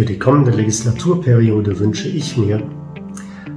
[0.00, 2.66] Für die kommende Legislaturperiode wünsche ich mir,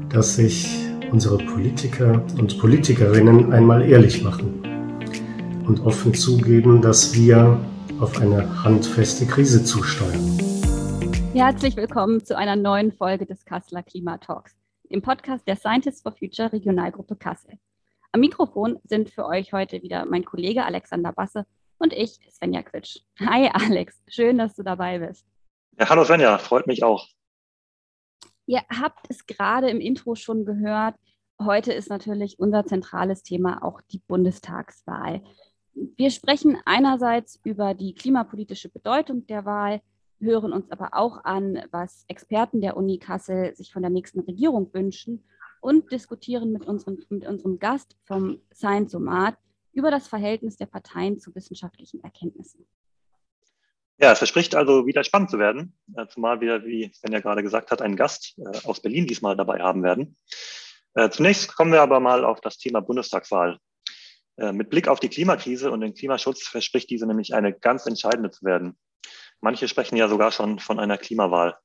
[0.10, 0.78] dass sich
[1.10, 4.62] unsere Politiker und Politikerinnen einmal ehrlich machen
[5.66, 7.58] und offen zugeben, dass wir
[8.02, 10.38] auf eine handfeste Krise zusteuern.
[11.34, 14.54] Herzlich willkommen zu einer neuen Folge des Kasseler Klimatalks,
[14.92, 17.54] dem Podcast der Scientists for Future Regionalgruppe Kassel.
[18.12, 21.46] Am Mikrofon sind für euch heute wieder mein Kollege Alexander Basse
[21.78, 22.98] und ich, Svenja Quitsch.
[23.22, 25.26] Hi Alex, schön, dass du dabei bist.
[25.80, 27.08] Ja, hallo Svenja, freut mich auch.
[28.46, 30.96] Ihr habt es gerade im Intro schon gehört.
[31.42, 35.24] Heute ist natürlich unser zentrales Thema auch die Bundestagswahl.
[35.74, 39.82] Wir sprechen einerseits über die klimapolitische Bedeutung der Wahl,
[40.20, 44.72] hören uns aber auch an, was Experten der Uni Kassel sich von der nächsten Regierung
[44.74, 45.26] wünschen
[45.60, 49.38] und diskutieren mit unserem, mit unserem Gast vom Science-Somat
[49.72, 52.68] über das Verhältnis der Parteien zu wissenschaftlichen Erkenntnissen.
[54.04, 57.42] Ja, es verspricht also wieder spannend zu werden, äh, zumal wir, wie Sven ja gerade
[57.42, 60.18] gesagt hat, einen Gast äh, aus Berlin diesmal dabei haben werden.
[60.94, 63.60] Äh, zunächst kommen wir aber mal auf das Thema Bundestagswahl.
[64.36, 68.44] Mit Blick auf die Klimakrise und den Klimaschutz verspricht diese nämlich eine ganz entscheidende zu
[68.44, 68.76] werden.
[69.42, 71.56] Manche sprechen ja sogar schon von einer Klimawahl.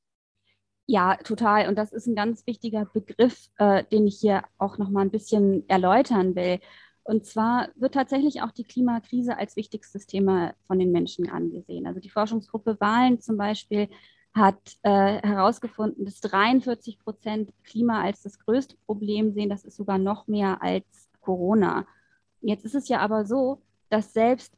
[0.87, 1.67] Ja, total.
[1.69, 5.11] Und das ist ein ganz wichtiger Begriff, äh, den ich hier auch noch mal ein
[5.11, 6.61] bisschen erläutern will.
[7.09, 11.87] Und zwar wird tatsächlich auch die Klimakrise als wichtigstes Thema von den Menschen angesehen.
[11.87, 13.89] Also die Forschungsgruppe Wahlen zum Beispiel
[14.35, 19.49] hat äh, herausgefunden, dass 43 Prozent Klima als das größte Problem sehen.
[19.49, 20.85] Das ist sogar noch mehr als
[21.23, 21.87] Corona.
[22.43, 24.53] Jetzt ist es ja aber so, dass selbst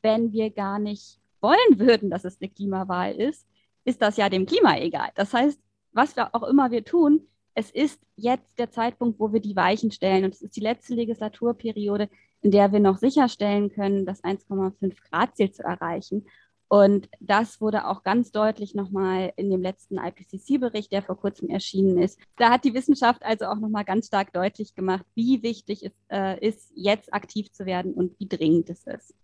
[0.00, 3.46] wenn wir gar nicht wollen würden, dass es eine Klimawahl ist,
[3.84, 5.10] ist das ja dem Klima egal.
[5.16, 5.60] Das heißt,
[5.92, 9.90] was wir auch immer wir tun, es ist jetzt der Zeitpunkt, wo wir die Weichen
[9.90, 10.24] stellen.
[10.24, 12.08] Und es ist die letzte Legislaturperiode,
[12.42, 16.26] in der wir noch sicherstellen können, das 1,5 Grad Ziel zu erreichen.
[16.68, 21.98] Und das wurde auch ganz deutlich nochmal in dem letzten IPCC-Bericht, der vor kurzem erschienen
[21.98, 22.18] ist.
[22.36, 26.44] Da hat die Wissenschaft also auch nochmal ganz stark deutlich gemacht, wie wichtig es äh,
[26.44, 29.14] ist, jetzt aktiv zu werden und wie dringend es ist.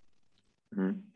[0.70, 1.10] Mhm.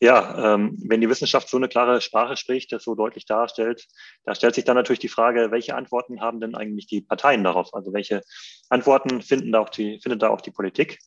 [0.00, 3.84] Ja, ähm, wenn die Wissenschaft so eine klare Sprache spricht, das so deutlich darstellt,
[4.24, 7.74] da stellt sich dann natürlich die Frage, welche Antworten haben denn eigentlich die Parteien darauf?
[7.74, 8.22] Also welche
[8.68, 10.98] Antworten finden da auch die, findet da auch die Politik?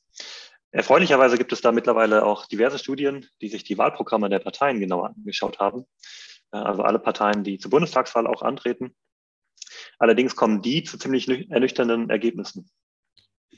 [0.71, 5.13] Erfreulicherweise gibt es da mittlerweile auch diverse Studien, die sich die Wahlprogramme der Parteien genauer
[5.15, 5.85] angeschaut haben.
[6.51, 8.95] Äh, also alle Parteien, die zur Bundestagswahl auch antreten.
[9.99, 12.69] Allerdings kommen die zu ziemlich ernüchternden Ergebnissen.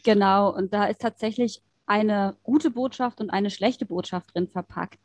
[0.03, 4.99] Genau, und da ist tatsächlich eine gute Botschaft und eine schlechte Botschaft drin verpackt.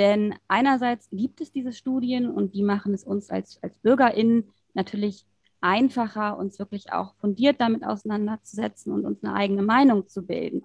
[0.00, 5.26] Denn einerseits gibt es diese Studien und die machen es uns als, als BürgerInnen natürlich
[5.60, 10.64] einfacher, uns wirklich auch fundiert damit auseinanderzusetzen und uns eine eigene Meinung zu bilden.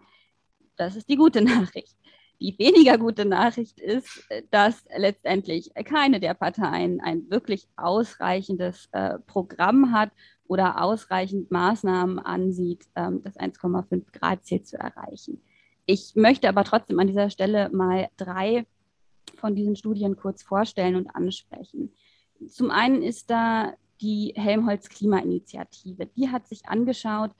[0.77, 1.97] Das ist die gute Nachricht.
[2.39, 9.91] Die weniger gute Nachricht ist, dass letztendlich keine der Parteien ein wirklich ausreichendes äh, Programm
[9.91, 10.11] hat
[10.47, 15.41] oder ausreichend Maßnahmen ansieht, ähm, das 1,5 Grad Ziel zu erreichen.
[15.85, 18.65] Ich möchte aber trotzdem an dieser Stelle mal drei
[19.35, 21.93] von diesen Studien kurz vorstellen und ansprechen.
[22.47, 26.05] Zum einen ist da die Helmholtz Klimainitiative.
[26.05, 27.31] Die hat sich angeschaut,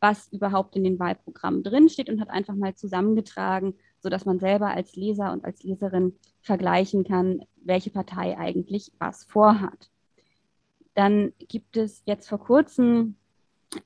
[0.00, 4.96] was überhaupt in den Wahlprogrammen drinsteht und hat einfach mal zusammengetragen, sodass man selber als
[4.96, 9.90] Leser und als Leserin vergleichen kann, welche Partei eigentlich was vorhat.
[10.94, 13.16] Dann gibt es jetzt vor kurzem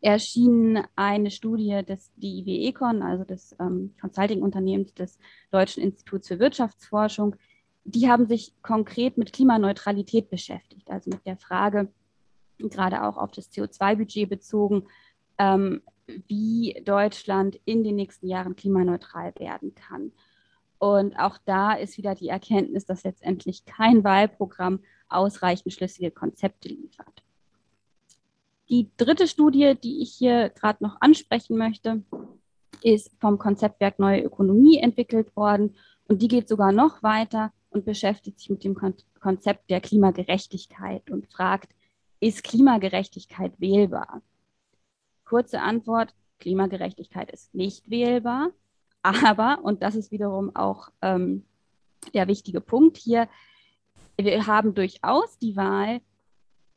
[0.01, 5.19] erschienen eine Studie des DIW Econ, also des ähm, Consulting-Unternehmens des
[5.51, 7.37] Deutschen Instituts für Wirtschaftsforschung,
[7.85, 11.93] die haben sich konkret mit Klimaneutralität beschäftigt, also mit der Frage,
[12.59, 14.85] gerade auch auf das CO2-Budget bezogen,
[15.39, 20.13] ähm, wie Deutschland in den nächsten Jahren klimaneutral werden kann.
[20.79, 27.24] Und auch da ist wieder die Erkenntnis, dass letztendlich kein Wahlprogramm ausreichend schlüssige Konzepte liefert.
[28.69, 32.03] Die dritte Studie, die ich hier gerade noch ansprechen möchte,
[32.83, 35.75] ist vom Konzeptwerk Neue Ökonomie entwickelt worden
[36.09, 38.77] und die geht sogar noch weiter und beschäftigt sich mit dem
[39.21, 41.73] Konzept der Klimagerechtigkeit und fragt,
[42.21, 44.23] ist Klimagerechtigkeit wählbar?
[45.25, 48.51] Kurze Antwort, Klimagerechtigkeit ist nicht wählbar,
[49.03, 51.45] aber, und das ist wiederum auch ähm,
[52.15, 53.29] der wichtige Punkt hier,
[54.17, 56.01] wir haben durchaus die Wahl,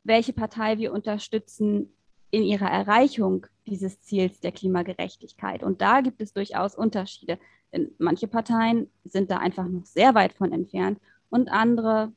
[0.08, 1.92] welche Partei wir unterstützen
[2.30, 5.62] in ihrer Erreichung dieses Ziels der Klimagerechtigkeit.
[5.62, 7.38] Und da gibt es durchaus Unterschiede.
[7.72, 10.98] Denn manche Parteien sind da einfach noch sehr weit von entfernt
[11.30, 12.12] und andere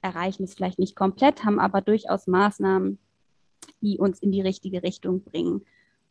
[0.00, 2.98] erreichen es vielleicht nicht komplett, haben aber durchaus Maßnahmen,
[3.80, 5.62] die uns in die richtige Richtung bringen.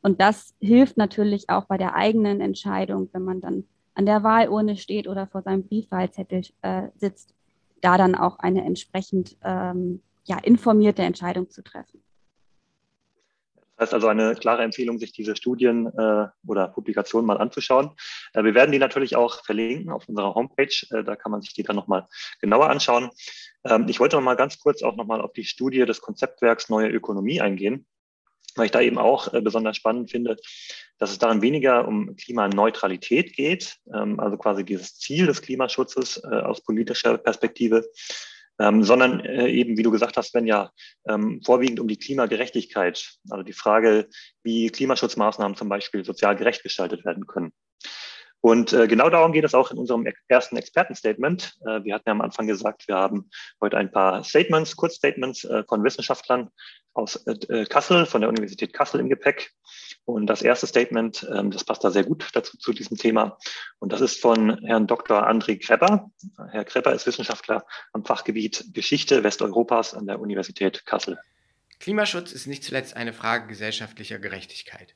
[0.02, 4.76] Und das hilft natürlich auch bei der eigenen Entscheidung, wenn man dann an der Wahlurne
[4.76, 7.34] steht oder vor seinem Briefwahlzettel äh, sitzt,
[7.80, 12.04] da dann auch eine entsprechend ähm, ja, informierte Entscheidung zu treffen.
[13.76, 17.92] Das heißt also eine klare Empfehlung, sich diese Studien äh, oder Publikationen mal anzuschauen.
[18.34, 20.74] Äh, wir werden die natürlich auch verlinken auf unserer Homepage.
[20.92, 22.08] Äh, da kann man sich die dann nochmal
[22.40, 23.10] genauer anschauen.
[23.66, 26.90] Ähm, ich wollte noch mal ganz kurz auch nochmal auf die Studie des Konzeptwerks Neue
[26.90, 27.86] Ökonomie eingehen,
[28.56, 30.38] weil ich da eben auch äh, besonders spannend finde,
[31.00, 36.28] dass es daran weniger um Klimaneutralität geht, ähm, also quasi dieses Ziel des Klimaschutzes äh,
[36.28, 37.86] aus politischer Perspektive,
[38.60, 40.72] ähm, sondern äh, eben, wie du gesagt hast, wenn ja
[41.08, 44.08] ähm, vorwiegend um die Klimagerechtigkeit, also die Frage,
[44.44, 47.52] wie Klimaschutzmaßnahmen zum Beispiel sozial gerecht gestaltet werden können.
[48.46, 51.54] Und äh, genau darum geht es auch in unserem ersten Expertenstatement.
[51.66, 53.30] Äh, wir hatten ja am Anfang gesagt, wir haben
[53.62, 56.50] heute ein paar Statements, Kurzstatements äh, von Wissenschaftlern
[56.94, 59.54] aus äh, Kassel, von der Universität Kassel im Gepäck.
[60.06, 63.38] Und das erste Statement, ähm, das passt da sehr gut dazu zu diesem Thema.
[63.80, 65.28] Und das ist von Herrn Dr.
[65.28, 66.12] André Krepper.
[66.52, 71.18] Herr Krepper ist Wissenschaftler am Fachgebiet Geschichte Westeuropas an der Universität Kassel.
[71.80, 74.96] Klimaschutz ist nicht zuletzt eine Frage gesellschaftlicher Gerechtigkeit.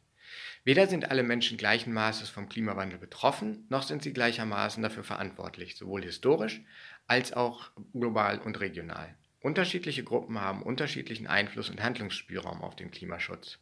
[0.64, 5.78] Weder sind alle Menschen gleichen Maßes vom Klimawandel betroffen, noch sind sie gleichermaßen dafür verantwortlich,
[5.78, 6.62] sowohl historisch
[7.08, 9.16] als auch global und regional.
[9.40, 13.60] Unterschiedliche Gruppen haben unterschiedlichen Einfluss und Handlungsspielraum auf den Klimaschutz.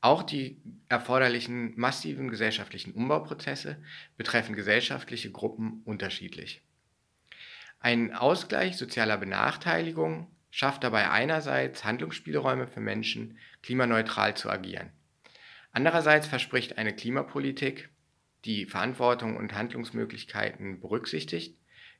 [0.00, 0.60] Auch die
[0.90, 3.82] erforderlichen massiven gesellschaftlichen Umbauprozesse
[4.18, 6.62] betreffen gesellschaftliche Gruppen unterschiedlich.
[7.80, 14.92] Ein Ausgleich sozialer Benachteiligung schafft dabei einerseits Handlungsspielräume für Menschen, klimaneutral zu agieren.
[15.72, 17.88] Andererseits verspricht eine Klimapolitik,
[18.44, 21.58] die Verantwortung und Handlungsmöglichkeiten berücksichtigt,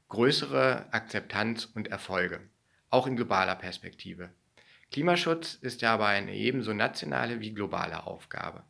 [0.08, 2.40] größere Akzeptanz und Erfolge,
[2.94, 4.30] auch in globaler Perspektive.
[4.92, 8.62] Klimaschutz ist dabei eine ebenso nationale wie globale Aufgabe.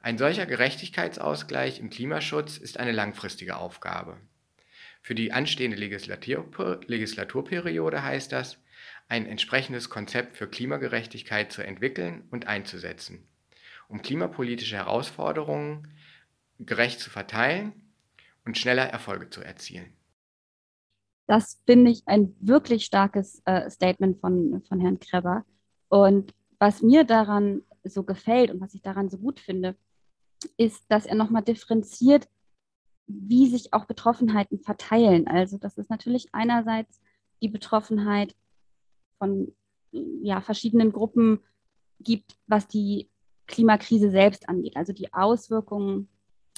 [0.00, 4.18] Ein solcher Gerechtigkeitsausgleich im Klimaschutz ist eine langfristige Aufgabe.
[5.02, 8.58] Für die anstehende Legislatur Legislaturperiode heißt das,
[9.08, 13.26] ein entsprechendes Konzept für Klimagerechtigkeit zu entwickeln und einzusetzen,
[13.88, 15.92] um klimapolitische Herausforderungen
[16.60, 17.72] gerecht zu verteilen
[18.44, 19.92] und schneller Erfolge zu erzielen.
[21.28, 25.44] Das finde ich ein wirklich starkes äh, Statement von, von Herrn Kreber.
[25.88, 29.76] Und was mir daran so gefällt und was ich daran so gut finde,
[30.56, 32.28] ist, dass er nochmal differenziert,
[33.06, 35.28] wie sich auch Betroffenheiten verteilen.
[35.28, 37.00] Also das ist natürlich einerseits
[37.42, 38.34] die Betroffenheit
[39.18, 39.52] von
[39.92, 41.40] ja, verschiedenen Gruppen
[42.00, 43.10] gibt, was die
[43.46, 46.08] Klimakrise selbst angeht, also die Auswirkungen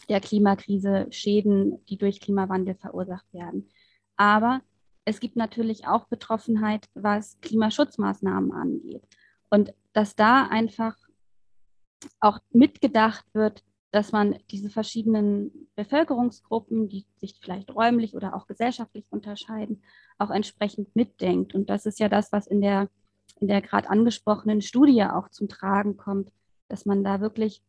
[0.09, 3.69] der Klimakrise, Schäden, die durch Klimawandel verursacht werden.
[4.21, 4.61] Aber
[5.07, 9.03] es gibt natürlich auch Betroffenheit, was Klimaschutzmaßnahmen angeht.
[9.49, 10.95] Und dass da einfach
[12.21, 19.07] auch mitgedacht wird, dass man diese verschiedenen Bevölkerungsgruppen, die sich vielleicht räumlich oder auch gesellschaftlich
[19.09, 19.83] unterscheiden,
[20.19, 21.55] auch entsprechend mitdenkt.
[21.55, 22.91] Und das ist ja das, was in der,
[23.41, 26.31] in der gerade angesprochenen Studie auch zum Tragen kommt,
[26.69, 27.63] dass man da wirklich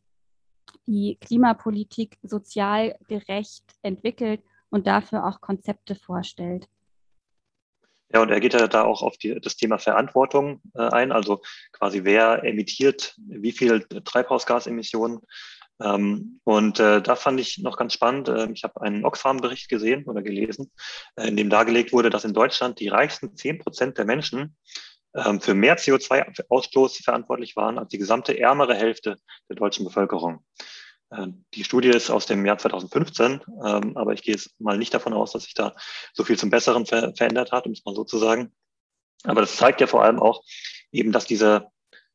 [0.86, 4.42] die Klimapolitik sozial gerecht entwickelt
[4.72, 6.68] und dafür auch Konzepte vorstellt.
[8.14, 11.42] Ja, und er geht ja da auch auf die, das Thema Verantwortung äh, ein, also
[11.72, 15.20] quasi wer emittiert wie viel Treibhausgasemissionen.
[15.82, 20.04] Ähm, und äh, da fand ich noch ganz spannend, äh, ich habe einen Oxfam-Bericht gesehen
[20.06, 20.72] oder gelesen,
[21.16, 24.58] äh, in dem dargelegt wurde, dass in Deutschland die reichsten zehn Prozent der Menschen
[25.16, 29.18] ähm, für mehr CO2-Ausstoß verantwortlich waren als die gesamte ärmere Hälfte
[29.50, 30.44] der deutschen Bevölkerung.
[31.12, 34.94] Äh, die Studie ist aus dem Jahr 2015, ähm, aber ich gehe jetzt mal nicht
[34.94, 35.76] davon aus, dass sich da
[36.14, 38.52] so viel zum Besseren ver verändert hat, um es mal so zu sagen.
[39.24, 40.44] Aber das zeigt ja vor allem auch
[40.92, 41.68] eben, dass diese,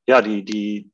[0.07, 0.91] ja, die, die,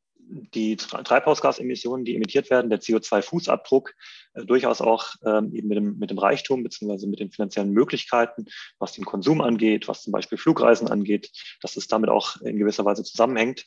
[0.54, 3.90] die Treibhausgasemissionen, die emittiert werden, der CO2-Fußabdruck,
[4.34, 8.46] äh, durchaus auch ähm, eben mit dem, mit dem Reichtum beziehungsweise mit den finanziellen Möglichkeiten,
[8.78, 11.30] was den Konsum angeht, was zum Beispiel Flugreisen angeht,
[11.60, 13.66] dass es damit auch in gewisser Weise zusammenhängt.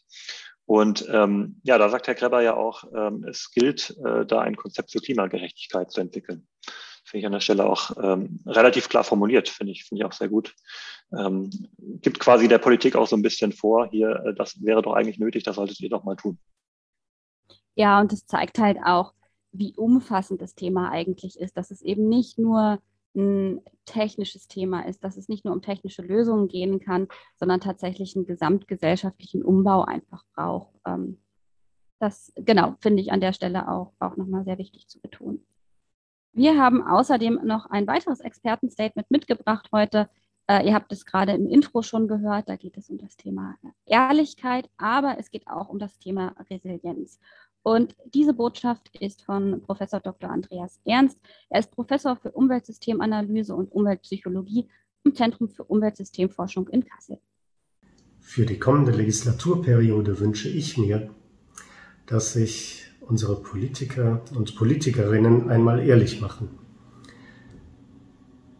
[0.65, 4.55] Und ähm, ja, da sagt Herr Kreber ja auch, ähm, es gilt, äh, da ein
[4.55, 6.47] Konzept für Klimagerechtigkeit zu entwickeln.
[7.05, 10.13] Finde ich an der Stelle auch ähm, relativ klar formuliert, finde ich, finde ich auch
[10.13, 10.55] sehr gut.
[11.15, 11.51] Ähm,
[12.01, 15.19] gibt quasi der Politik auch so ein bisschen vor, hier, äh, das wäre doch eigentlich
[15.19, 16.39] nötig, das solltet ihr doch mal tun.
[17.75, 19.13] Ja, und es zeigt halt auch,
[19.51, 22.79] wie umfassend das Thema eigentlich ist, dass es eben nicht nur
[23.15, 28.15] ein technisches Thema ist, dass es nicht nur um technische Lösungen gehen kann, sondern tatsächlich
[28.15, 30.75] einen gesamtgesellschaftlichen Umbau einfach braucht.
[30.85, 31.19] Ähm,
[31.99, 35.45] das, genau, finde ich an der Stelle auch, auch nochmal sehr wichtig zu betonen.
[36.33, 40.09] Wir haben außerdem noch ein weiteres Expertenstatement mitgebracht heute.
[40.47, 43.55] Äh, ihr habt es gerade im Intro schon gehört, da geht es um das Thema
[43.85, 47.19] Ehrlichkeit, aber es geht auch um das Thema Resilienz.
[47.65, 50.29] Und diese Botschaft ist von Professor Dr.
[50.29, 51.17] Andreas Ernst.
[51.49, 54.67] Er ist Professor für Umweltsystemanalyse und Umweltpsychologie
[55.03, 57.17] im Zentrum für Umweltsystemforschung in Kassel.
[58.19, 61.09] Für die kommende Legislaturperiode wünsche ich mir,
[62.05, 66.59] dass sich unsere Politiker und Politikerinnen einmal ehrlich machen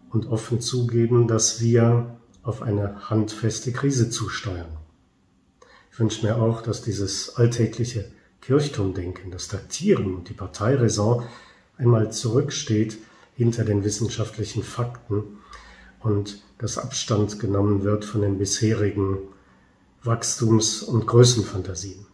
[0.09, 4.79] und offen zugeben, dass wir auf eine handfeste Krise zusteuern.
[5.91, 8.11] Ich wünsche mir auch, dass dieses alltägliche
[8.45, 11.23] Kirchturmdenken, das Taktieren und die Parteiräson
[11.77, 12.99] einmal zurücksteht
[13.33, 15.23] hinter den wissenschaftlichen Fakten
[15.99, 19.17] und dass Abstand genommen wird von den bisherigen
[20.03, 22.05] Wachstums- und Größenfantasien.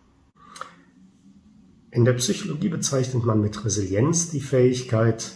[1.92, 5.34] In der Psychologie bezeichnet man mit Resilienz die Fähigkeit,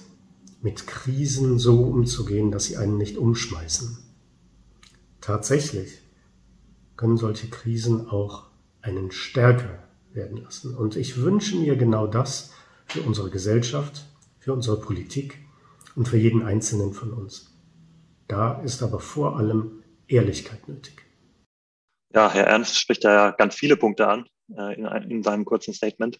[0.61, 3.97] mit Krisen so umzugehen, dass sie einen nicht umschmeißen.
[5.19, 6.01] Tatsächlich
[6.95, 8.45] können solche Krisen auch
[8.81, 9.84] einen stärker
[10.15, 10.75] werden lassen.
[10.75, 12.53] Und ich wünsche mir genau das
[12.85, 14.05] für unsere Gesellschaft,
[14.39, 15.39] für unsere Politik
[15.95, 17.51] und für jeden Einzelnen von uns.
[18.27, 21.05] Da ist aber vor allem Ehrlichkeit nötig.
[22.13, 25.73] Ja, Herr Ernst spricht da ja ganz viele Punkte an äh, in, in seinem kurzen
[25.73, 26.19] Statement.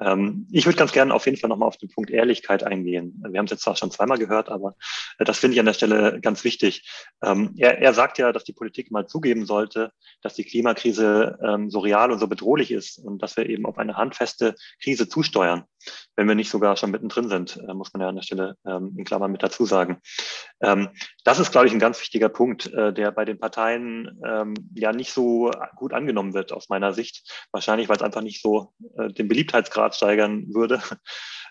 [0.00, 3.22] Ähm, ich würde ganz gerne auf jeden Fall nochmal auf den Punkt Ehrlichkeit eingehen.
[3.28, 4.74] Wir haben es jetzt zwar schon zweimal gehört, aber
[5.18, 6.88] äh, das finde ich an der Stelle ganz wichtig.
[7.22, 9.92] Ähm, er, er, sagt ja, dass die Politik mal zugeben sollte,
[10.22, 13.78] dass die Klimakrise ähm, so real und so bedrohlich ist und dass wir eben auf
[13.78, 15.64] eine handfeste Krise zusteuern,
[16.16, 19.04] wenn wir nicht sogar schon mittendrin sind, äh, muss man ja an der Stelle in
[19.04, 19.98] Klammern mit dazu sagen.
[20.60, 24.20] das ist, glaube ich, ein ganz wichtiger Punkt, äh, der bei den Parteien
[24.74, 27.46] ja nicht so gut angenommen wird aus meiner Sicht.
[27.52, 30.80] Wahrscheinlich, weil es einfach nicht so den Beliebtheitsgrad Grad steigern würde.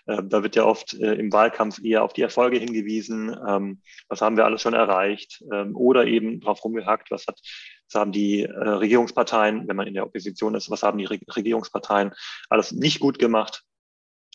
[0.06, 3.36] Ähm, da wird ja oft äh, im Wahlkampf eher auf die Erfolge hingewiesen.
[3.46, 5.42] Ähm, was haben wir alles schon erreicht?
[5.52, 7.38] Ähm, oder eben drauf rumgehackt, was, hat,
[7.86, 12.12] was haben die äh, Regierungsparteien, wenn man in der Opposition ist, was haben die Regierungsparteien
[12.48, 13.64] alles nicht gut gemacht?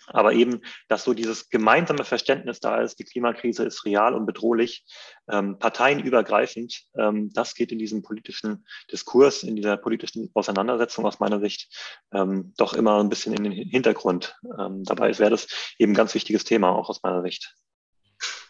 [0.08, 4.86] Aber eben, dass so dieses gemeinsame Verständnis da ist, die Klimakrise ist real und bedrohlich,
[5.30, 11.40] ähm, parteienübergreifend, ähm, das geht in diesem politischen Diskurs, in dieser politischen Auseinandersetzung aus meiner
[11.40, 11.74] Sicht
[12.14, 14.36] ähm, doch immer ein bisschen in den Hintergrund.
[14.60, 15.48] Ähm, dabei wäre das
[15.80, 17.56] eben ein ganz wichtiges Thema, auch aus meiner Sicht.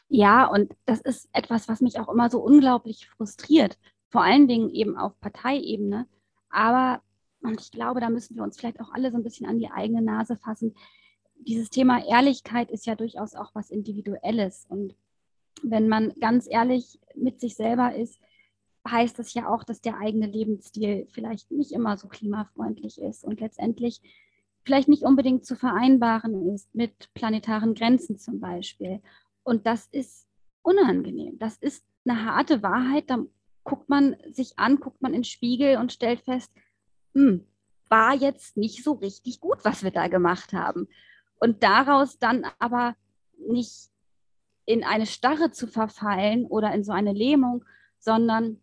[0.07, 3.77] Ja, und das ist etwas, was mich auch immer so unglaublich frustriert,
[4.09, 6.07] vor allen Dingen eben auf Parteiebene.
[6.49, 7.01] Aber,
[7.41, 9.71] und ich glaube, da müssen wir uns vielleicht auch alle so ein bisschen an die
[9.71, 10.75] eigene Nase fassen
[11.45, 14.65] dieses Thema Ehrlichkeit ist ja durchaus auch was Individuelles.
[14.67, 14.95] Und
[15.61, 18.19] wenn man ganz ehrlich mit sich selber ist,
[18.87, 23.39] heißt das ja auch, dass der eigene Lebensstil vielleicht nicht immer so klimafreundlich ist und
[23.39, 24.01] letztendlich
[24.63, 29.01] vielleicht nicht unbedingt zu vereinbaren ist mit planetaren Grenzen zum Beispiel.
[29.43, 30.27] Und das ist
[30.61, 31.37] unangenehm.
[31.37, 33.09] Das ist eine harte Wahrheit.
[33.09, 33.23] Da
[33.63, 36.51] guckt man sich an, guckt man in den Spiegel und stellt fest,
[37.13, 37.45] hm,
[37.89, 40.87] war jetzt nicht so richtig gut, was wir da gemacht haben
[41.39, 42.95] und daraus dann aber
[43.37, 43.89] nicht
[44.65, 47.63] in eine Starre zu verfallen oder in so eine Lähmung,
[47.99, 48.61] sondern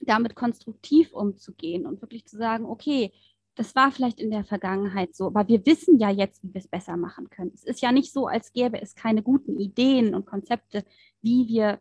[0.00, 3.12] damit konstruktiv umzugehen und wirklich zu sagen, okay,
[3.54, 6.66] das war vielleicht in der Vergangenheit so, aber wir wissen ja jetzt, wie wir es
[6.66, 7.52] besser machen können.
[7.54, 10.84] Es ist ja nicht so, als gäbe es keine guten Ideen und Konzepte,
[11.22, 11.78] wie wir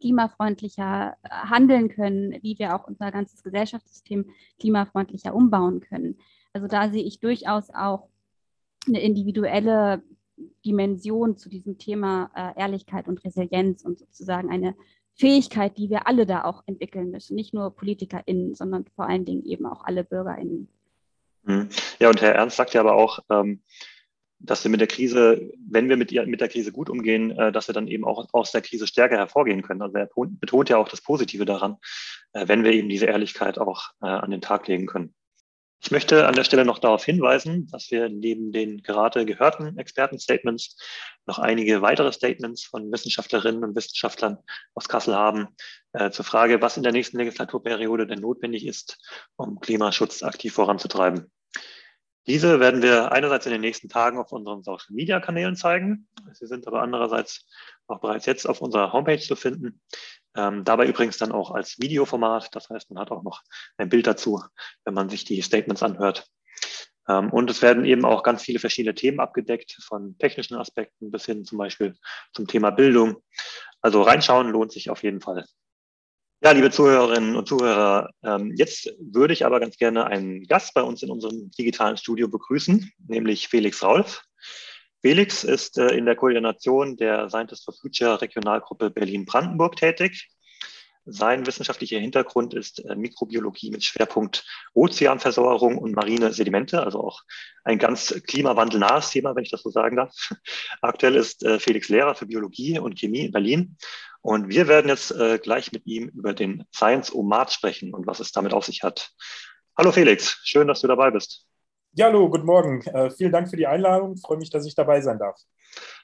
[0.00, 6.18] klimafreundlicher äh, handeln können, wie wir auch unser ganzes Gesellschaftssystem klimafreundlicher umbauen können.
[6.52, 8.08] Also da sehe ich durchaus auch
[8.86, 10.02] eine individuelle
[10.64, 14.74] Dimension zu diesem Thema äh, Ehrlichkeit und Resilienz und sozusagen eine
[15.14, 17.34] Fähigkeit, die wir alle da auch entwickeln müssen.
[17.34, 20.68] Nicht nur PolitikerInnen, sondern vor allen Dingen eben auch alle BürgerInnen.
[21.42, 21.68] Mhm.
[21.98, 23.62] Ja, und Herr Ernst sagt ja aber auch, ähm,
[24.38, 27.68] dass wir mit der Krise, wenn wir mit, mit der Krise gut umgehen, äh, dass
[27.68, 29.82] wir dann eben auch aus der Krise stärker hervorgehen können.
[29.82, 31.76] Also er betont ja auch das Positive daran,
[32.32, 35.14] äh, wenn wir eben diese Ehrlichkeit auch äh, an den Tag legen können.
[35.82, 40.76] Ich möchte an der Stelle noch darauf hinweisen, dass wir neben den gerade gehörten Expertenstatements
[41.26, 44.38] noch einige weitere Statements von Wissenschaftlerinnen und Wissenschaftlern
[44.74, 45.48] aus Kassel haben
[45.92, 48.98] äh, zur Frage, was in der nächsten Legislaturperiode denn notwendig ist,
[49.36, 51.30] um Klimaschutz aktiv voranzutreiben.
[52.26, 56.08] Diese werden wir einerseits in den nächsten Tagen auf unseren Social-Media-Kanälen zeigen.
[56.32, 57.46] Sie sind aber andererseits
[57.86, 59.80] auch bereits jetzt auf unserer Homepage zu finden.
[60.36, 62.54] Ähm, dabei übrigens dann auch als Videoformat.
[62.54, 63.42] Das heißt, man hat auch noch
[63.76, 64.42] ein Bild dazu,
[64.84, 66.26] wenn man sich die Statements anhört.
[67.08, 71.26] Ähm, und es werden eben auch ganz viele verschiedene Themen abgedeckt, von technischen Aspekten bis
[71.26, 71.96] hin zum Beispiel
[72.32, 73.22] zum Thema Bildung.
[73.80, 75.44] Also reinschauen lohnt sich auf jeden Fall.
[76.42, 80.82] Ja, liebe Zuhörerinnen und Zuhörer, ähm, jetzt würde ich aber ganz gerne einen Gast bei
[80.82, 84.22] uns in unserem digitalen Studio begrüßen, nämlich Felix Raulf.
[85.02, 90.28] Felix ist äh, in der Koordination der Scientists for Future Regionalgruppe Berlin-Brandenburg tätig.
[91.06, 97.22] Sein wissenschaftlicher Hintergrund ist äh, Mikrobiologie mit Schwerpunkt Ozeanversorgung und marine Sedimente, also auch
[97.64, 100.14] ein ganz klimawandelnahes Thema, wenn ich das so sagen darf.
[100.82, 103.76] Aktuell ist äh, Felix Lehrer für Biologie und Chemie in Berlin.
[104.20, 108.32] Und wir werden jetzt äh, gleich mit ihm über den Science-O-Mat sprechen und was es
[108.32, 109.12] damit auf sich hat.
[109.78, 111.46] Hallo Felix, schön, dass du dabei bist.
[111.92, 112.82] Ja, hallo, guten Morgen.
[112.82, 114.14] Äh, vielen Dank für die Einladung.
[114.14, 115.36] Ich freue mich, dass ich dabei sein darf.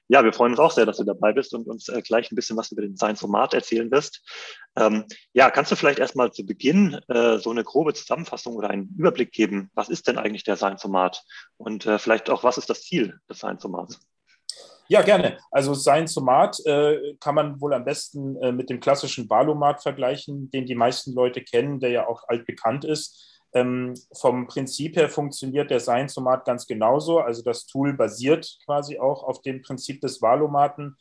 [0.09, 2.35] Ja, wir freuen uns auch sehr, dass du dabei bist und uns äh, gleich ein
[2.35, 4.21] bisschen was über den Science-O-Mat erzählen wirst.
[4.77, 8.93] Ähm, ja, kannst du vielleicht erstmal zu Beginn äh, so eine grobe Zusammenfassung oder einen
[8.99, 9.71] Überblick geben?
[9.75, 11.23] Was ist denn eigentlich der Science-O-Mat?
[11.57, 14.01] Und äh, vielleicht auch, was ist das Ziel des Science-O-Mats?
[14.89, 15.39] Ja, gerne.
[15.53, 20.67] Also Science-O-Mat äh, kann man wohl am besten äh, mit dem klassischen Valomat vergleichen, den
[20.67, 23.36] die meisten Leute kennen, der ja auch altbekannt ist.
[23.53, 27.21] Ähm, vom Prinzip her funktioniert der Science-O-Mat ganz genauso.
[27.21, 30.97] Also das Tool basiert quasi auch auf dem Prinzip des Wahlomaten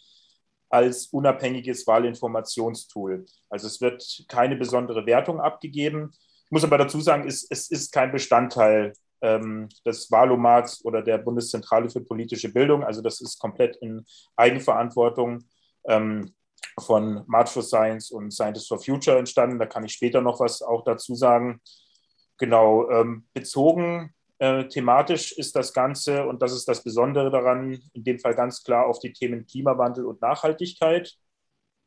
[0.70, 3.26] als unabhängiges Wahlinformationstool.
[3.50, 6.12] Also es wird keine besondere Wertung abgegeben.
[6.46, 11.18] Ich muss aber dazu sagen, es, es ist kein Bestandteil ähm, des Wahlomats oder der
[11.18, 12.84] Bundeszentrale für politische Bildung.
[12.84, 15.46] Also das ist komplett in Eigenverantwortung
[15.86, 16.34] ähm,
[16.80, 19.60] von March for Science und Scientists for Future entstanden.
[19.60, 21.62] Da kann ich später noch was auch dazu sagen.
[22.38, 28.04] Genau, ähm, bezogen äh, thematisch ist das Ganze, und das ist das Besondere daran, in
[28.04, 31.14] dem Fall ganz klar auf die Themen Klimawandel und Nachhaltigkeit.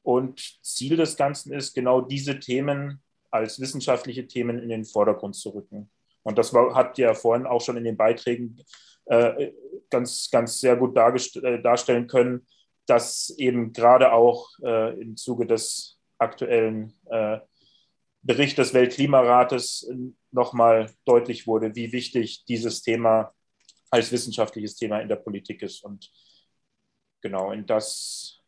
[0.02, 5.50] Und Ziel des Ganzen ist, genau diese Themen als wissenschaftliche Themen in den Vordergrund zu
[5.50, 5.90] rücken.
[6.22, 8.62] Und das war, habt ihr ja vorhin auch schon in den Beiträgen
[9.06, 9.52] äh,
[9.90, 12.46] ganz, ganz sehr gut äh, darstellen können,
[12.86, 17.38] dass eben gerade auch äh, im Zuge des aktuellen äh,
[18.28, 19.90] Bericht des Weltklimarates
[20.32, 23.32] nochmal deutlich wurde, wie wichtig dieses Thema
[23.90, 25.82] als wissenschaftliches Thema in der Politik ist.
[25.82, 26.10] Und
[27.22, 28.42] genau in das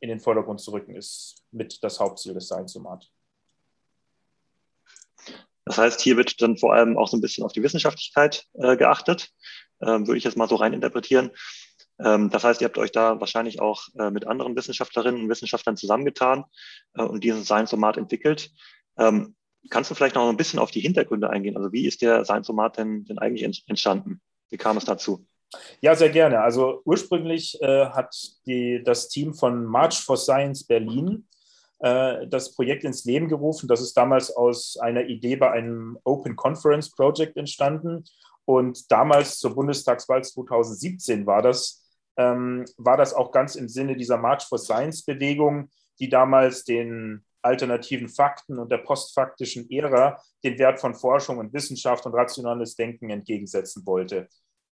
[0.00, 3.10] in den Vordergrund zu rücken, ist mit das Hauptziel des Science-Somat.
[5.64, 8.76] Das heißt, hier wird dann vor allem auch so ein bisschen auf die Wissenschaftlichkeit äh,
[8.76, 9.32] geachtet,
[9.80, 11.30] ähm, würde ich jetzt mal so rein interpretieren.
[11.98, 16.44] Das heißt, ihr habt euch da wahrscheinlich auch äh, mit anderen Wissenschaftlerinnen und Wissenschaftlern zusammengetan
[16.94, 18.50] äh, und diesen Science-Somat entwickelt.
[18.98, 19.34] Ähm,
[19.70, 21.56] kannst du vielleicht noch ein bisschen auf die Hintergründe eingehen?
[21.56, 24.20] Also wie ist der Science-Somat denn, denn eigentlich entstanden?
[24.50, 25.26] Wie kam es dazu?
[25.80, 26.40] Ja, sehr gerne.
[26.40, 28.14] Also ursprünglich äh, hat
[28.46, 31.26] die, das Team von March for Science Berlin
[31.78, 33.68] äh, das Projekt ins Leben gerufen.
[33.68, 38.04] Das ist damals aus einer Idee bei einem Open Conference Project entstanden.
[38.44, 41.85] Und damals zur Bundestagswahl 2017 war das,
[42.16, 47.24] ähm, war das auch ganz im Sinne dieser March for Science Bewegung, die damals den
[47.42, 53.10] alternativen Fakten und der postfaktischen Ära den Wert von Forschung und Wissenschaft und rationales Denken
[53.10, 54.28] entgegensetzen wollte.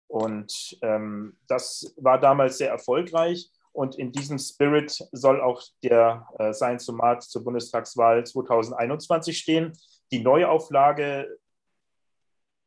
[0.07, 3.49] Und ähm, das war damals sehr erfolgreich.
[3.71, 9.73] Und in diesem Spirit soll auch der äh, Science Somat zur Bundestagswahl 2021 stehen.
[10.11, 11.39] Die Neuauflage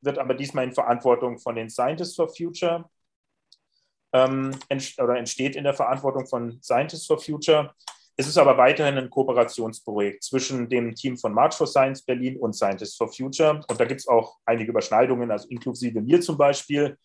[0.01, 2.91] wird aber diesmal in Verantwortung von den Scientists for Future
[4.17, 7.75] ähm, ent oder entsteht in der Verantwortung von Scientists for Future.
[8.17, 12.55] Es ist aber weiterhin ein Kooperationsprojekt zwischen dem Team von March for Science Berlin und
[12.55, 13.61] Scientists for Future.
[13.69, 16.97] Und da gibt es auch einige Überschneidungen, also inklusive mir zum Beispiel.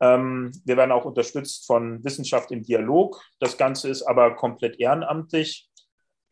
[0.00, 3.22] Ähm, wir werden auch unterstützt von Wissenschaft im Dialog.
[3.38, 5.68] Das Ganze ist aber komplett ehrenamtlich.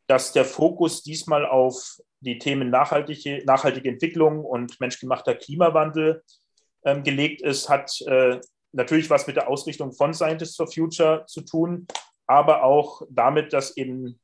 [0.09, 6.23] Dass der Fokus diesmal auf die Themen nachhaltige, nachhaltige Entwicklung und menschgemachter Klimawandel
[6.85, 8.41] ähm, gelegt ist, hat äh,
[8.73, 11.87] natürlich was mit der Ausrichtung von Scientists for Future zu tun,
[12.27, 14.21] aber auch damit, dass eben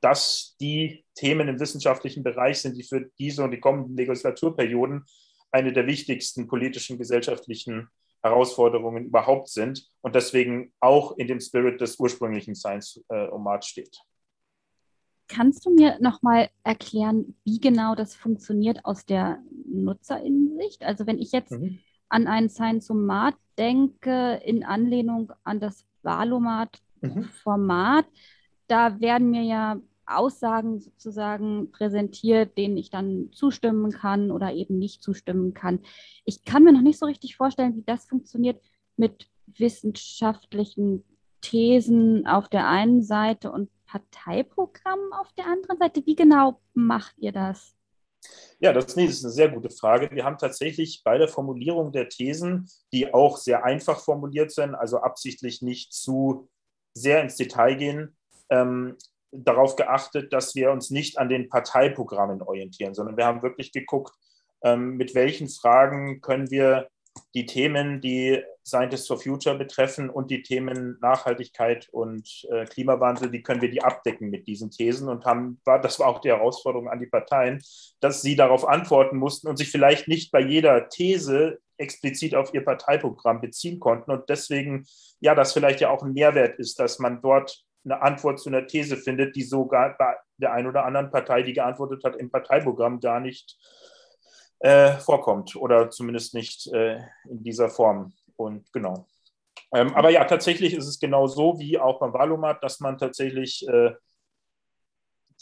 [0.00, 5.04] das die Themen im wissenschaftlichen Bereich sind, die für diese und die kommenden Legislaturperioden
[5.50, 7.88] eine der wichtigsten politischen, gesellschaftlichen
[8.22, 13.28] Herausforderungen überhaupt sind und deswegen auch in dem Spirit des ursprünglichen Science äh,
[13.62, 13.98] steht.
[15.28, 20.84] Kannst du mir nochmal erklären, wie genau das funktioniert aus der Nutzerinnensicht?
[20.84, 21.80] Also wenn ich jetzt mhm.
[22.08, 28.10] An ein Science-Omat denke, in Anlehnung an das Valomat-Format, mhm.
[28.68, 35.02] da werden mir ja Aussagen sozusagen präsentiert, denen ich dann zustimmen kann oder eben nicht
[35.02, 35.80] zustimmen kann.
[36.24, 38.62] Ich kann mir noch nicht so richtig vorstellen, wie das funktioniert
[38.96, 41.04] mit wissenschaftlichen
[41.40, 46.04] Thesen auf der einen Seite und Parteiprogrammen auf der anderen Seite.
[46.06, 47.75] Wie genau macht ihr das?
[48.58, 50.10] Ja, das ist eine sehr gute Frage.
[50.12, 54.98] Wir haben tatsächlich bei der Formulierung der Thesen, die auch sehr einfach formuliert sind, also
[54.98, 56.48] absichtlich nicht zu
[56.94, 58.16] sehr ins Detail gehen,
[58.48, 58.96] ähm,
[59.30, 64.14] darauf geachtet, dass wir uns nicht an den Parteiprogrammen orientieren, sondern wir haben wirklich geguckt,
[64.62, 66.88] ähm, mit welchen Fragen können wir
[67.34, 73.42] die Themen, die Scientists for Future betreffen und die Themen Nachhaltigkeit und äh, Klimawandel, wie
[73.42, 76.88] können wir die abdecken mit diesen Thesen und haben, war, das war auch die Herausforderung
[76.88, 77.62] an die Parteien,
[78.00, 82.64] dass sie darauf antworten mussten und sich vielleicht nicht bei jeder These explizit auf ihr
[82.64, 84.84] Parteiprogramm beziehen konnten und deswegen,
[85.20, 88.66] ja, das vielleicht ja auch ein Mehrwert ist, dass man dort eine Antwort zu einer
[88.66, 92.98] These findet, die sogar bei der einen oder anderen Partei, die geantwortet hat, im Parteiprogramm
[92.98, 93.56] gar nicht
[94.58, 96.96] äh, vorkommt oder zumindest nicht äh,
[97.28, 98.12] in dieser Form.
[98.36, 99.06] Und genau.
[99.72, 103.66] Ähm, aber ja, tatsächlich ist es genau so wie auch beim Wahlomat, dass man tatsächlich
[103.68, 103.92] äh,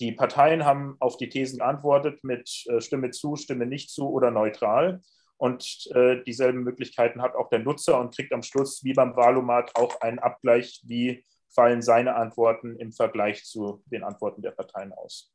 [0.00, 4.30] die Parteien haben auf die Thesen geantwortet mit äh, Stimme zu, Stimme nicht zu oder
[4.30, 5.02] neutral.
[5.36, 9.72] Und äh, dieselben Möglichkeiten hat auch der Nutzer und kriegt am Schluss wie beim Wahlomat
[9.74, 15.32] auch einen Abgleich, wie fallen seine Antworten im Vergleich zu den Antworten der Parteien aus.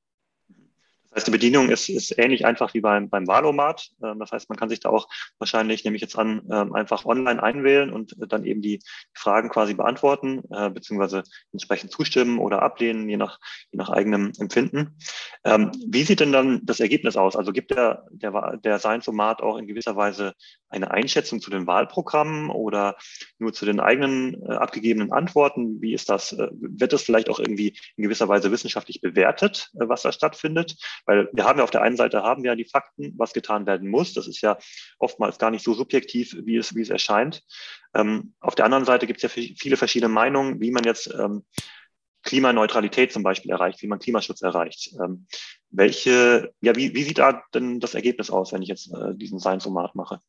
[1.09, 3.89] Das heißt, die Bedienung ist, ist ähnlich einfach wie beim, beim Wahlomat.
[4.03, 5.07] Ähm, das heißt, man kann sich da auch
[5.39, 8.79] wahrscheinlich, nehme ich jetzt an, ähm, einfach online einwählen und dann eben die
[9.13, 13.39] Fragen quasi beantworten, äh, beziehungsweise entsprechend zustimmen oder ablehnen, je nach,
[13.71, 14.97] je nach eigenem Empfinden.
[15.43, 17.35] Ähm, wie sieht denn dann das Ergebnis aus?
[17.35, 20.33] Also gibt der, der, der Science-Omat auch in gewisser Weise
[20.69, 22.95] eine Einschätzung zu den Wahlprogrammen oder
[23.37, 25.81] nur zu den eigenen äh, abgegebenen Antworten?
[25.81, 26.33] Wie ist das?
[26.33, 30.75] Äh, wird das vielleicht auch irgendwie in gewisser Weise wissenschaftlich bewertet, was da stattfindet?
[31.05, 33.65] Weil wir haben ja auf der einen Seite haben wir ja die Fakten, was getan
[33.65, 34.13] werden muss.
[34.13, 34.57] Das ist ja
[34.99, 37.43] oftmals gar nicht so subjektiv, wie es, wie es erscheint.
[37.93, 41.43] Ähm, auf der anderen Seite gibt es ja viele verschiedene Meinungen, wie man jetzt ähm,
[42.23, 44.93] Klimaneutralität zum Beispiel erreicht, wie man Klimaschutz erreicht.
[45.01, 45.25] Ähm,
[45.71, 49.39] welche, ja, wie, wie sieht da denn das Ergebnis aus, wenn ich jetzt äh, diesen
[49.39, 50.19] Science-Omat mache?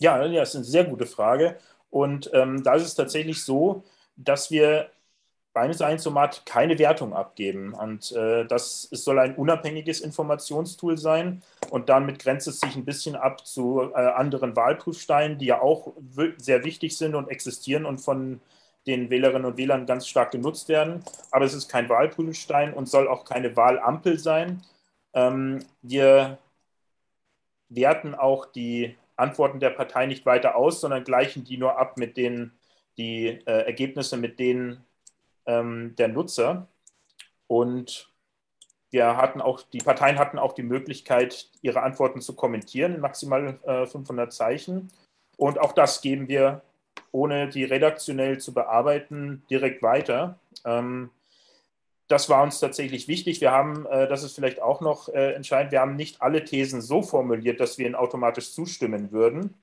[0.00, 1.58] Ja, ja, das ist eine sehr gute Frage.
[1.90, 3.84] Und ähm, da ist es tatsächlich so,
[4.16, 4.90] dass wir
[5.54, 7.74] meines Einzumat keine Wertung abgeben.
[7.74, 11.42] Und äh, das es soll ein unabhängiges Informationstool sein.
[11.70, 15.94] Und damit grenzt es sich ein bisschen ab zu äh, anderen Wahlprüfsteinen, die ja auch
[16.38, 18.40] sehr wichtig sind und existieren und von
[18.86, 21.04] den Wählerinnen und Wählern ganz stark genutzt werden.
[21.30, 24.62] Aber es ist kein Wahlprüfstein und soll auch keine Wahlampel sein.
[25.14, 26.38] Ähm, wir
[27.68, 32.16] werten auch die Antworten der Partei nicht weiter aus, sondern gleichen die nur ab mit
[32.16, 32.52] den
[32.96, 34.84] die äh, Ergebnisse, mit denen
[35.46, 36.68] ähm, der Nutzer.
[37.46, 38.10] Und
[38.90, 43.58] wir hatten auch, die Parteien hatten auch die Möglichkeit, ihre Antworten zu kommentieren in maximal
[43.64, 44.88] äh, 500 Zeichen.
[45.36, 46.62] Und auch das geben wir,
[47.10, 50.38] ohne die redaktionell zu bearbeiten, direkt weiter.
[50.64, 51.10] Ähm,
[52.08, 53.40] das war uns tatsächlich wichtig.
[53.40, 56.80] Wir haben, äh, das ist vielleicht auch noch äh, entscheidend, wir haben nicht alle Thesen
[56.80, 59.54] so formuliert, dass wir ihnen automatisch zustimmen würden,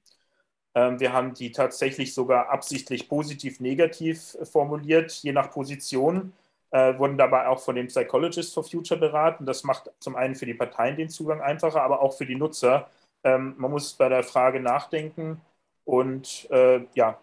[0.76, 6.34] ähm, wir haben die tatsächlich sogar absichtlich positiv-negativ formuliert, je nach Position.
[6.72, 9.46] Äh, wurden dabei auch von dem Psychologist for Future beraten.
[9.46, 12.90] Das macht zum einen für die Parteien den Zugang einfacher, aber auch für die Nutzer.
[13.24, 15.42] Ähm, man muss bei der Frage nachdenken
[15.84, 17.20] und äh, ja,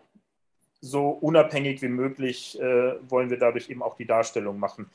[0.81, 4.91] so unabhängig wie möglich äh, wollen wir dadurch eben auch die Darstellung machen.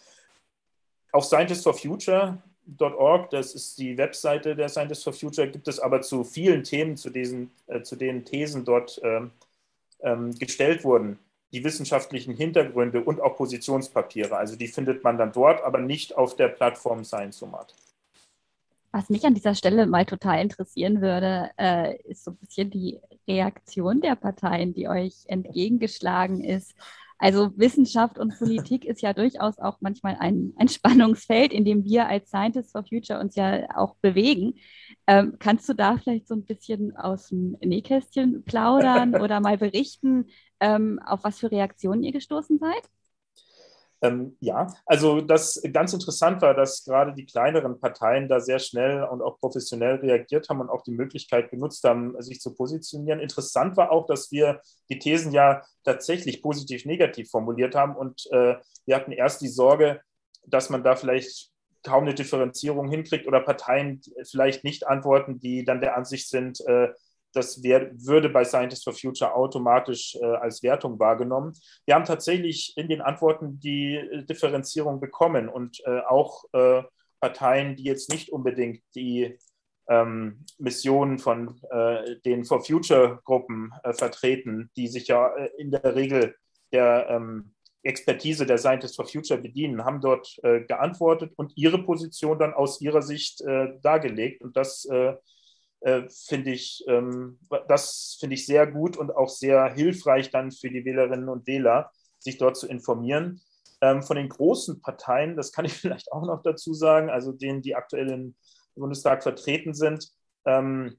[1.12, 2.38] Auf Scientists for Future
[2.80, 6.98] Org, das ist die Webseite der Scientists for Future, gibt es aber zu vielen Themen,
[6.98, 9.32] zu, diesen, äh, zu den Thesen dort ähm,
[10.02, 11.20] ähm, gestellt wurden,
[11.52, 14.36] die wissenschaftlichen Hintergründe und auch Positionspapiere.
[14.38, 17.76] Also die findet man dann dort, aber nicht auf der Plattform ScienceSomat.
[18.92, 23.00] Was mich an dieser Stelle mal total interessieren würde, äh, ist so ein bisschen die
[23.28, 26.76] Reaktion der Parteien, die euch entgegengeschlagen ist.
[27.18, 32.08] Also Wissenschaft und Politik ist ja durchaus auch manchmal ein, ein Spannungsfeld, in dem wir
[32.08, 34.56] als Scientists for Future uns ja auch bewegen.
[35.08, 40.26] Ähm, kannst du da vielleicht so ein bisschen aus dem Nähkästchen plaudern oder mal berichten,
[40.60, 42.90] ähm, auf was für Reaktionen ihr gestoßen seid?
[44.04, 49.02] Ähm, ja, also das ganz interessant war, dass gerade die kleineren Parteien da sehr schnell
[49.04, 53.22] und auch professionell reagiert haben und auch die Möglichkeit genutzt haben, sich zu positionieren.
[53.22, 58.96] Interessant war auch, dass wir die Thesen ja tatsächlich positiv-negativ formuliert haben und äh, wir
[58.96, 60.02] hatten erst die Sorge,
[60.46, 65.80] dass man da vielleicht kaum eine Differenzierung hinkriegt oder Parteien vielleicht nicht antworten, die dann
[65.80, 66.90] der Ansicht sind, äh,
[67.34, 71.54] das wär, würde bei Scientists for Future automatisch äh, als Wertung wahrgenommen.
[71.86, 76.84] Wir haben tatsächlich in den Antworten die äh, Differenzierung bekommen und äh, auch äh,
[77.20, 79.38] Parteien, die jetzt nicht unbedingt die
[79.90, 85.96] ähm, Missionen von äh, den For Future Gruppen äh, vertreten, die sich ja in der
[85.96, 86.36] Regel
[86.72, 92.54] der ähm, Expertise der Scientists for Future bedienen, haben dort geantwortet und ihre Position dann
[92.54, 93.44] aus ihrer Sicht
[93.82, 94.42] dargelegt.
[94.42, 94.88] Und das
[95.84, 100.70] äh, finde ich, ähm, das finde ich sehr gut und auch sehr hilfreich dann für
[100.70, 103.42] die Wählerinnen und Wähler, sich dort zu informieren.
[103.82, 107.62] Ähm, von den großen Parteien, das kann ich vielleicht auch noch dazu sagen, also denen,
[107.62, 108.36] die aktuell im
[108.76, 110.10] Bundestag vertreten sind,
[110.46, 110.98] ähm,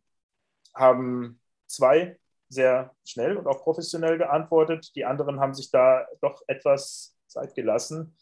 [0.74, 2.18] haben zwei
[2.48, 4.92] sehr schnell und auch professionell geantwortet.
[4.94, 8.16] Die anderen haben sich da doch etwas Zeit gelassen.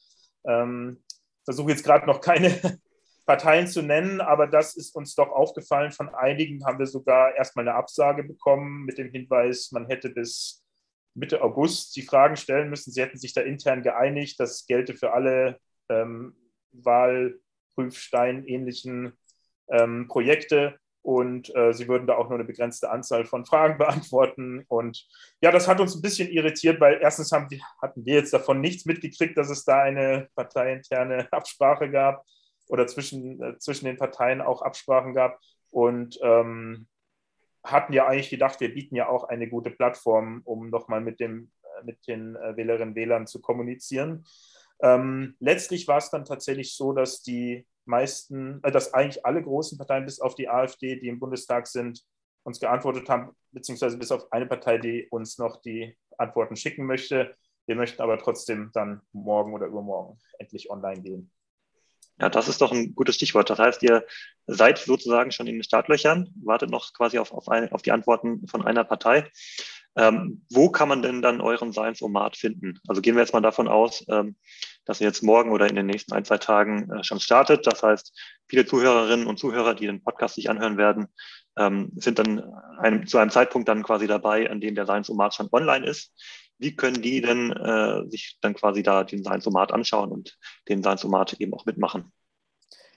[0.44, 1.03] Ähm,
[1.44, 2.81] versuche jetzt gerade noch keine
[3.24, 5.92] Parteien zu nennen, aber das ist uns doch aufgefallen.
[5.92, 10.62] Von einigen haben wir sogar erstmal eine Absage bekommen mit dem Hinweis, man hätte bis
[11.14, 12.92] Mitte August die Fragen stellen müssen.
[12.92, 14.40] Sie hätten sich da intern geeinigt.
[14.40, 15.58] Das gelte für alle
[15.88, 16.35] ähm,
[16.72, 19.12] Wahlprüfstein-ähnlichen
[19.70, 24.64] ähm, Projekte und äh, sie würden da auch nur eine begrenzte Anzahl von Fragen beantworten.
[24.68, 25.06] Und
[25.40, 27.48] ja, das hat uns ein bisschen irritiert, weil erstens haben
[27.80, 32.24] hatten wir jetzt davon nichts mitgekriegt, dass es da eine parteiinterne Absprache gab
[32.72, 35.38] oder zwischen, äh, zwischen den Parteien auch Absprachen gab.
[35.70, 36.88] Und ähm,
[37.62, 41.28] hatten ja eigentlich gedacht, wir bieten ja auch eine gute Plattform, um nochmal mit, äh,
[41.85, 44.24] mit den äh, Wählerinnen und Wählern zu kommunizieren.
[44.80, 49.76] Ähm, letztlich war es dann tatsächlich so, dass die meisten, äh, dass eigentlich alle großen
[49.76, 52.02] Parteien bis auf die AfD, die im Bundestag sind,
[52.42, 57.37] uns geantwortet haben, beziehungsweise bis auf eine Partei, die uns noch die Antworten schicken möchte.
[57.66, 61.30] Wir möchten aber trotzdem dann morgen oder übermorgen endlich online gehen.
[62.20, 63.51] Ja, das ist doch ein gutes Stichwort.
[63.51, 64.05] Das heißt, ihr
[64.46, 68.46] seid sozusagen schon in den Startlöchern, wartet noch quasi auf, auf, ein, auf die Antworten
[68.46, 69.31] von einer Partei.
[69.96, 72.81] Ähm, wo kann man denn dann euren Science-Omat finden?
[72.88, 74.37] Also gehen wir jetzt mal davon aus, ähm,
[74.87, 77.66] dass ihr jetzt morgen oder in den nächsten ein, zwei Tagen äh, schon startet.
[77.66, 81.09] Das heißt, viele Zuhörerinnen und Zuhörer, die den Podcast sich anhören werden,
[81.59, 82.42] ähm, sind dann
[82.79, 86.12] einem, zu einem Zeitpunkt dann quasi dabei, an dem der Science-Omat schon online ist.
[86.62, 91.35] Wie können die denn äh, sich dann quasi da den Science-Omat anschauen und den Science-Omat
[91.40, 92.12] eben auch mitmachen?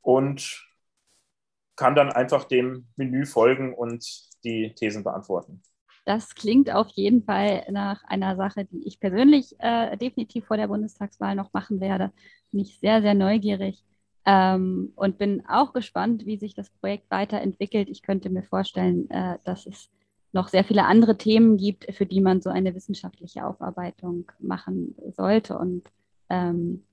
[0.02, 0.64] und
[1.76, 5.62] kann dann einfach dem Menü folgen und die Thesen beantworten.
[6.08, 10.70] Das klingt auf jeden Fall nach einer Sache, die ich persönlich äh, definitiv vor der
[10.70, 12.14] Bundestagswahl noch machen werde.
[12.50, 13.84] Bin ich sehr, sehr neugierig.
[14.26, 17.90] Ähm, und bin auch gespannt, wie sich das Projekt weiterentwickelt.
[17.90, 19.90] Ich könnte mir vorstellen, äh, dass es
[20.32, 25.58] noch sehr viele andere Themen gibt, für die man so eine wissenschaftliche Aufarbeitung machen sollte
[25.58, 25.90] und
[26.30, 26.86] ähm,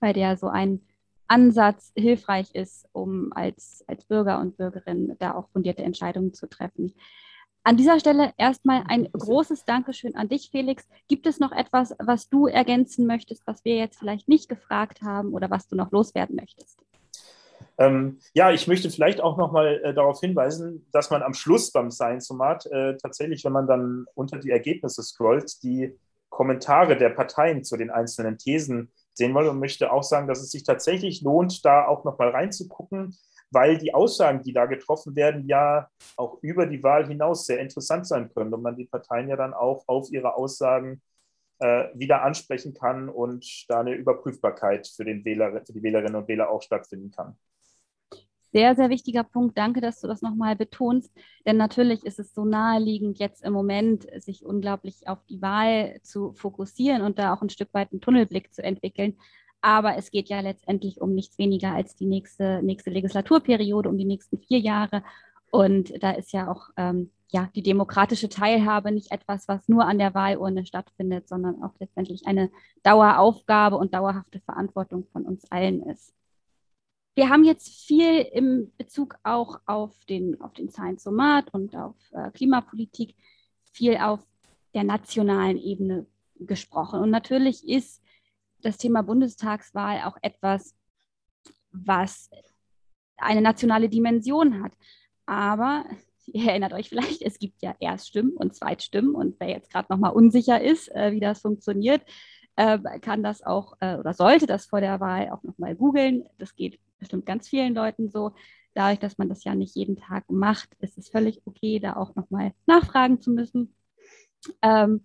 [0.00, 0.80] bei der so ein
[1.28, 6.94] Ansatz hilfreich ist, um als, als Bürger und Bürgerin da auch fundierte Entscheidungen zu treffen.
[7.66, 10.86] An dieser Stelle erstmal ein großes Dankeschön an dich, Felix.
[11.08, 15.34] Gibt es noch etwas, was du ergänzen möchtest, was wir jetzt vielleicht nicht gefragt haben
[15.34, 16.78] oder was du noch loswerden möchtest?
[17.76, 21.72] Ähm, ja, ich möchte vielleicht auch noch mal äh, darauf hinweisen, dass man am Schluss
[21.72, 25.92] beim Science-Somat äh, tatsächlich, wenn man dann unter die Ergebnisse scrollt, die
[26.28, 30.52] Kommentare der Parteien zu den einzelnen Thesen sehen will und möchte auch sagen, dass es
[30.52, 33.16] sich tatsächlich lohnt, da auch noch mal reinzugucken
[33.50, 38.06] weil die Aussagen, die da getroffen werden, ja auch über die Wahl hinaus sehr interessant
[38.06, 41.00] sein können und man die Parteien ja dann auch auf ihre Aussagen
[41.58, 46.28] äh, wieder ansprechen kann und da eine Überprüfbarkeit für, den Wähler, für die Wählerinnen und
[46.28, 47.36] Wähler auch stattfinden kann.
[48.52, 49.58] Sehr, sehr wichtiger Punkt.
[49.58, 51.12] Danke, dass du das nochmal betonst.
[51.44, 56.32] Denn natürlich ist es so naheliegend, jetzt im Moment sich unglaublich auf die Wahl zu
[56.32, 59.18] fokussieren und da auch ein Stück weit einen Tunnelblick zu entwickeln.
[59.60, 64.04] Aber es geht ja letztendlich um nichts weniger als die nächste, nächste Legislaturperiode, um die
[64.04, 65.02] nächsten vier Jahre.
[65.50, 69.98] Und da ist ja auch ähm, ja, die demokratische Teilhabe nicht etwas, was nur an
[69.98, 72.50] der Wahlurne stattfindet, sondern auch letztendlich eine
[72.82, 76.14] Daueraufgabe und dauerhafte Verantwortung von uns allen ist.
[77.14, 82.30] Wir haben jetzt viel im Bezug auch auf den, auf den Science-Somat und auf äh,
[82.30, 83.16] Klimapolitik,
[83.72, 84.20] viel auf
[84.74, 86.06] der nationalen Ebene
[86.38, 87.00] gesprochen.
[87.00, 88.02] Und natürlich ist
[88.62, 90.74] das Thema Bundestagswahl auch etwas,
[91.70, 92.30] was
[93.16, 94.72] eine nationale Dimension hat.
[95.26, 95.84] Aber
[96.26, 100.12] ihr erinnert euch vielleicht, es gibt ja Erststimmen und Zweitstimmen und wer jetzt gerade nochmal
[100.12, 102.02] unsicher ist, äh, wie das funktioniert,
[102.56, 106.24] äh, kann das auch äh, oder sollte das vor der Wahl auch nochmal googeln.
[106.38, 108.32] Das geht bestimmt ganz vielen Leuten so.
[108.74, 112.14] Dadurch, dass man das ja nicht jeden Tag macht, ist es völlig okay, da auch
[112.14, 113.74] nochmal nachfragen zu müssen.
[114.62, 115.04] Ähm,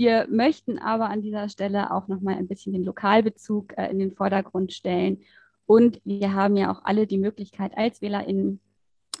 [0.00, 3.98] wir möchten aber an dieser Stelle auch noch mal ein bisschen den Lokalbezug äh, in
[3.98, 5.20] den Vordergrund stellen.
[5.66, 8.60] Und wir haben ja auch alle die Möglichkeit, als WählerInnen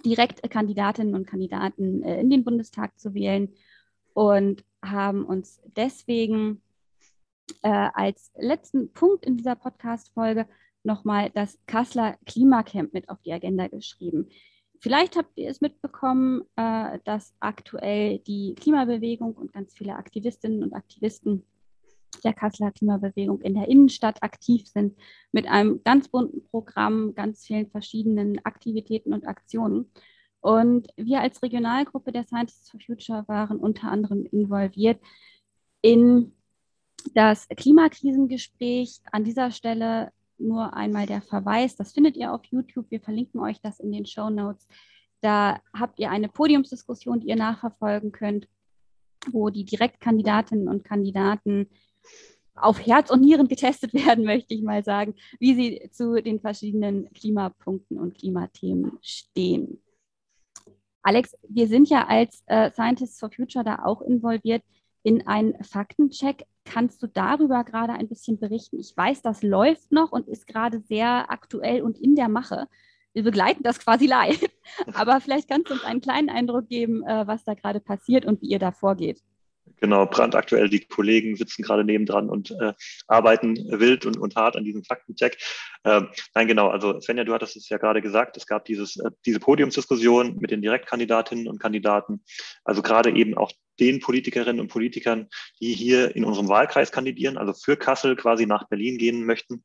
[0.06, 3.50] direkt Kandidatinnen und Kandidaten äh, in den Bundestag zu wählen
[4.14, 6.62] und haben uns deswegen
[7.60, 10.46] äh, als letzten Punkt in dieser Podcast-Folge
[10.82, 14.30] nochmal das Kassler Klimacamp mit auf die Agenda geschrieben.
[14.80, 20.72] Vielleicht habt ihr es mitbekommen, äh, dass aktuell die Klimabewegung und ganz viele Aktivistinnen und
[20.72, 21.44] Aktivisten
[22.24, 24.96] der Kasseler Klimabewegung in der Innenstadt aktiv sind
[25.32, 29.90] mit einem ganz bunten Programm, ganz vielen verschiedenen Aktivitäten und Aktionen.
[30.40, 35.00] Und wir als Regionalgruppe der Scientists for Future waren unter anderem involviert,
[35.82, 36.32] in
[37.14, 39.00] das Klimakrisengespräch.
[39.12, 42.90] An dieser Stelle nur einmal der Verweis, das findet ihr auf YouTube.
[42.90, 44.66] Wir verlinken euch das in den Show Notes.
[45.20, 48.48] Da habt ihr eine Podiumsdiskussion, die ihr nachverfolgen könnt,
[49.30, 51.68] wo die Direktkandidatinnen und Kandidaten
[52.54, 57.12] auf Herz und Nieren getestet werden, möchte ich mal sagen, wie sie zu den verschiedenen
[57.12, 59.82] Klimapunkten und Klimathemen stehen.
[61.02, 64.62] Alex, wir sind ja als äh, Scientists for Future da auch involviert
[65.02, 66.44] in einen Faktencheck.
[66.64, 68.78] Kannst du darüber gerade ein bisschen berichten?
[68.78, 72.66] Ich weiß, das läuft noch und ist gerade sehr aktuell und in der Mache.
[73.12, 74.40] Wir begleiten das quasi live.
[74.94, 78.40] Aber vielleicht kannst du uns einen kleinen Eindruck geben, äh, was da gerade passiert und
[78.42, 79.20] wie ihr da vorgeht.
[79.80, 80.68] Genau, brandaktuell.
[80.68, 82.74] Die Kollegen sitzen gerade nebendran und äh,
[83.08, 85.38] arbeiten wild und, und hart an diesem Faktencheck.
[85.84, 86.68] Ähm, nein, genau.
[86.68, 90.50] Also Svenja, du hattest es ja gerade gesagt, es gab dieses, äh, diese Podiumsdiskussion mit
[90.50, 92.22] den Direktkandidatinnen und Kandidaten.
[92.64, 95.28] Also gerade eben auch den Politikerinnen und Politikern,
[95.60, 99.64] die hier in unserem Wahlkreis kandidieren, also für Kassel quasi nach Berlin gehen möchten.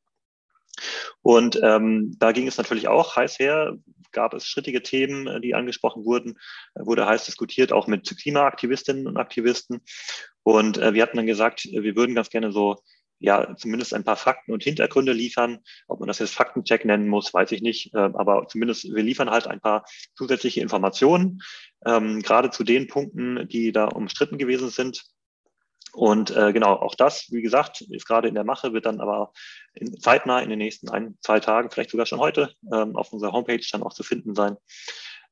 [1.21, 3.77] Und ähm, da ging es natürlich auch heiß her,
[4.11, 6.37] gab es strittige Themen, äh, die angesprochen wurden,
[6.75, 9.81] wurde heiß diskutiert, auch mit Klimaaktivistinnen und Aktivisten.
[10.43, 12.77] Und äh, wir hatten dann gesagt, wir würden ganz gerne so
[13.19, 15.59] ja zumindest ein paar Fakten und Hintergründe liefern.
[15.87, 17.93] Ob man das jetzt Faktencheck nennen muss, weiß ich nicht.
[17.93, 21.41] Äh, aber zumindest wir liefern halt ein paar zusätzliche Informationen,
[21.85, 25.03] ähm, gerade zu den Punkten, die da umstritten gewesen sind.
[25.93, 29.31] Und äh, genau, auch das, wie gesagt, ist gerade in der Mache, wird dann aber
[29.73, 33.31] in, zeitnah in den nächsten ein, zwei Tagen, vielleicht sogar schon heute, ähm, auf unserer
[33.31, 34.57] Homepage dann auch zu finden sein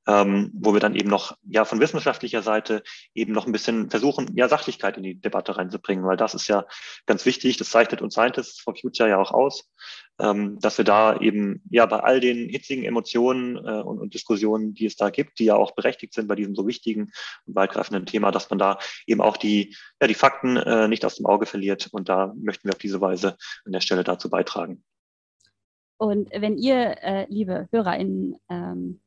[0.07, 4.31] ähm, wo wir dann eben noch ja von wissenschaftlicher Seite eben noch ein bisschen versuchen,
[4.35, 6.65] ja Sachlichkeit in die Debatte reinzubringen, weil das ist ja
[7.05, 7.57] ganz wichtig.
[7.57, 9.69] Das zeichnet uns Scientists for Future ja auch aus,
[10.19, 14.73] ähm, dass wir da eben ja bei all den hitzigen Emotionen äh, und, und Diskussionen,
[14.73, 17.11] die es da gibt, die ja auch berechtigt sind bei diesem so wichtigen
[17.45, 21.15] und weitgreifenden Thema, dass man da eben auch die ja die Fakten äh, nicht aus
[21.15, 21.89] dem Auge verliert.
[21.91, 24.83] Und da möchten wir auf diese Weise an der Stelle dazu beitragen.
[25.97, 28.99] Und wenn ihr, äh, liebe HörerInnen, ähm,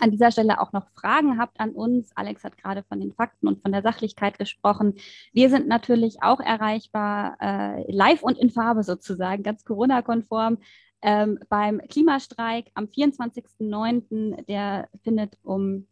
[0.00, 3.48] an dieser Stelle auch noch Fragen habt an uns, Alex hat gerade von den Fakten
[3.48, 4.94] und von der Sachlichkeit gesprochen.
[5.32, 10.58] Wir sind natürlich auch erreichbar, äh, live und in Farbe sozusagen, ganz Corona-konform.
[11.00, 15.86] Ähm, beim Klimastreik am 24.09., der findet um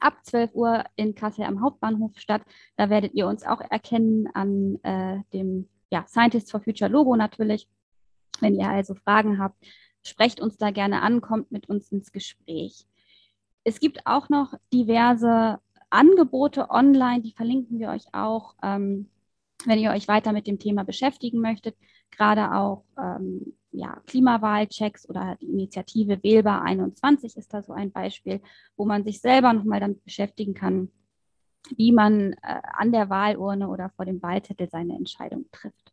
[0.00, 2.42] ab 12 Uhr in Kassel am Hauptbahnhof statt.
[2.76, 7.68] Da werdet ihr uns auch erkennen an äh, dem ja, Scientists for Future Logo natürlich.
[8.40, 9.56] Wenn ihr also Fragen habt,
[10.04, 12.86] sprecht uns da gerne an, kommt mit uns ins Gespräch.
[13.64, 15.58] Es gibt auch noch diverse
[15.90, 19.08] Angebote online, die verlinken wir euch auch, ähm,
[19.64, 21.76] wenn ihr euch weiter mit dem Thema beschäftigen möchtet.
[22.10, 28.40] Gerade auch ähm, ja, Klimawahlchecks oder die Initiative Wählbar 21 ist da so ein Beispiel,
[28.76, 30.90] wo man sich selber nochmal damit beschäftigen kann,
[31.76, 35.92] wie man äh, an der Wahlurne oder vor dem Wahlzettel seine Entscheidung trifft.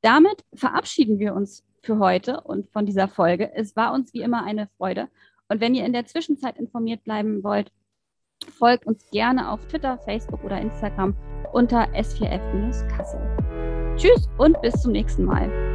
[0.00, 3.52] Damit verabschieden wir uns für heute und von dieser Folge.
[3.54, 5.08] Es war uns wie immer eine Freude
[5.48, 7.72] und wenn ihr in der Zwischenzeit informiert bleiben wollt,
[8.58, 11.16] folgt uns gerne auf Twitter, Facebook oder Instagram
[11.52, 13.20] unter S4F-Kassel.
[13.96, 15.67] Tschüss und bis zum nächsten Mal.